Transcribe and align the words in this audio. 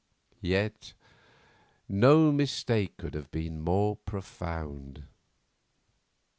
Yet 0.41 0.93
no 1.87 2.31
mistake 2.31 2.97
could 2.97 3.13
have 3.13 3.29
been 3.29 3.61
more 3.61 3.95
profound. 3.97 5.03